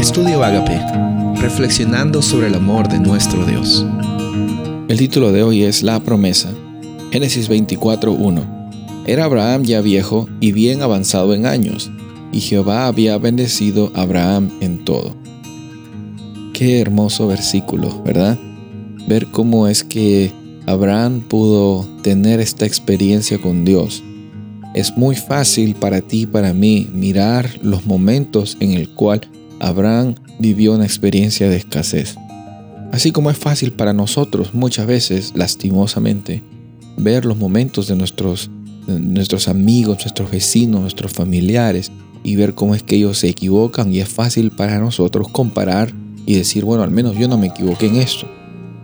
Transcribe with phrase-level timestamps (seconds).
[0.00, 0.80] Estudio Agape,
[1.42, 3.84] reflexionando sobre el amor de nuestro Dios.
[4.88, 6.50] El título de hoy es La promesa.
[7.12, 8.42] Génesis 24:1.
[9.06, 11.90] Era Abraham ya viejo y bien avanzado en años,
[12.32, 15.14] y Jehová había bendecido a Abraham en todo.
[16.54, 18.38] Qué hermoso versículo, ¿verdad?
[19.06, 20.32] Ver cómo es que
[20.64, 24.02] Abraham pudo tener esta experiencia con Dios.
[24.74, 29.28] Es muy fácil para ti y para mí mirar los momentos en el cual
[29.60, 32.16] Abraham vivió una experiencia de escasez.
[32.92, 36.42] Así como es fácil para nosotros muchas veces, lastimosamente,
[36.96, 38.50] ver los momentos de nuestros,
[38.86, 41.92] nuestros amigos, nuestros vecinos, nuestros familiares
[42.24, 45.94] y ver cómo es que ellos se equivocan y es fácil para nosotros comparar
[46.26, 48.28] y decir, bueno, al menos yo no me equivoqué en esto,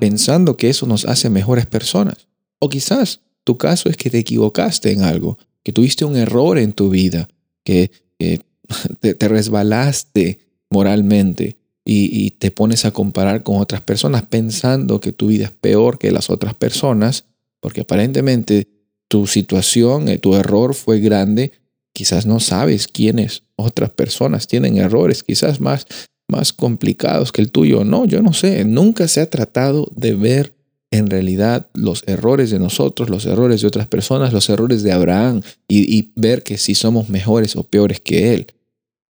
[0.00, 2.28] pensando que eso nos hace mejores personas.
[2.58, 6.72] O quizás tu caso es que te equivocaste en algo, que tuviste un error en
[6.72, 7.28] tu vida,
[7.64, 7.90] que,
[9.00, 10.38] te resbalaste
[10.72, 15.98] moralmente y, te pones a comparar con otras personas pensando que tu vida es peor
[15.98, 17.24] que las otras personas,
[17.60, 18.68] porque aparentemente
[19.08, 21.52] tu situación, eh, tu error fue grande,
[21.92, 25.86] quizás no sabes quiénes otras personas tienen errores, quizás más,
[26.28, 27.84] más complicados que el tuyo.
[27.84, 30.54] No, yo no sé, nunca se ha tratado de ver
[30.90, 35.42] en realidad los errores de nosotros, los errores de otras personas, los errores de Abraham
[35.66, 38.46] y, y ver que si somos mejores o peores que él.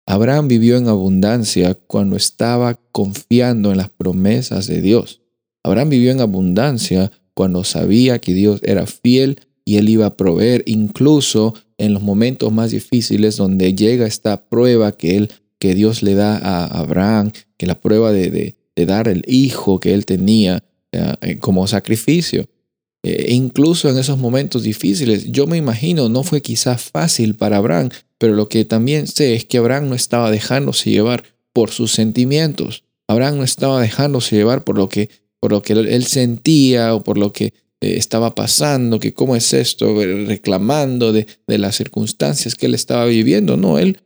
[0.07, 5.21] Abraham vivió en abundancia cuando estaba confiando en las promesas de Dios.
[5.63, 10.65] Abraham vivió en abundancia cuando sabía que Dios era fiel y él iba a proveer,
[10.67, 15.31] incluso en los momentos más difíciles donde llega esta prueba que él
[15.63, 20.05] que Dios le da a Abraham, que la prueba de, dar el hijo que él
[20.05, 22.49] tenía eh, como sacrificio.
[23.05, 27.91] E incluso en esos momentos difíciles, yo me imagino, no fue quizás fácil para Abraham,
[28.23, 32.85] pero lo que también sé es que Abraham no estaba dejándose llevar por sus sentimientos.
[33.09, 37.19] Abraham no estaba dejándose llevar por lo que, por lo que él sentía o por
[37.19, 37.51] lo que eh,
[37.81, 39.93] estaba pasando, que cómo es esto,
[40.25, 43.57] reclamando de, de las circunstancias que él estaba viviendo.
[43.57, 43.99] No, él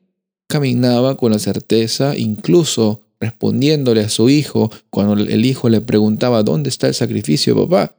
[0.48, 6.70] caminaba con la certeza, incluso respondiéndole a su hijo cuando el hijo le preguntaba, ¿dónde
[6.70, 7.94] está el sacrificio, papá?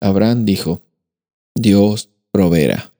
[0.00, 0.82] Abraham dijo,
[1.54, 2.95] Dios proveerá.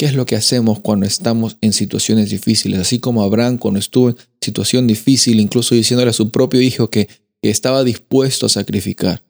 [0.00, 2.80] ¿Qué es lo que hacemos cuando estamos en situaciones difíciles?
[2.80, 7.06] Así como Abraham cuando estuvo en situación difícil, incluso diciéndole a su propio hijo que,
[7.42, 9.22] que estaba dispuesto a sacrificar.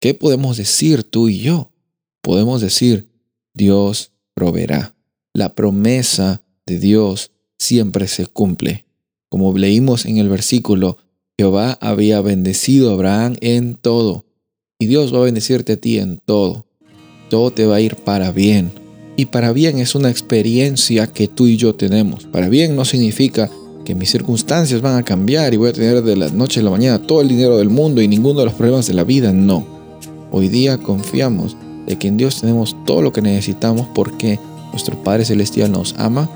[0.00, 1.72] ¿Qué podemos decir tú y yo?
[2.22, 3.08] Podemos decir,
[3.52, 4.94] Dios proveerá.
[5.34, 8.86] La promesa de Dios siempre se cumple.
[9.28, 10.98] Como leímos en el versículo,
[11.36, 14.24] Jehová había bendecido a Abraham en todo
[14.78, 16.64] y Dios va a bendecirte a ti en todo.
[17.28, 18.85] Todo te va a ir para bien.
[19.16, 22.24] Y para bien es una experiencia que tú y yo tenemos.
[22.24, 23.50] Para bien no significa
[23.84, 26.70] que mis circunstancias van a cambiar y voy a tener de la noche a la
[26.70, 29.32] mañana todo el dinero del mundo y ninguno de los problemas de la vida.
[29.32, 29.64] No.
[30.30, 31.56] Hoy día confiamos
[31.86, 34.38] de que en Dios tenemos todo lo que necesitamos porque
[34.72, 36.28] nuestro Padre Celestial nos ama,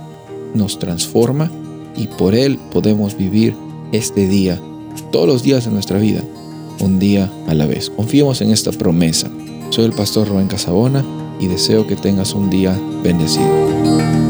[0.55, 1.51] nos transforma
[1.97, 3.55] y por Él podemos vivir
[3.93, 4.59] este día,
[5.13, 6.23] todos los días de nuestra vida
[6.81, 7.91] un día a la vez.
[7.91, 9.29] Confiemos en esta promesa.
[9.69, 11.05] Soy el pastor Rubén Casabona
[11.41, 14.30] y deseo que tengas un día bendecido.